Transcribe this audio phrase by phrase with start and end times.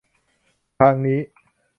[0.79, 1.19] ทางนี้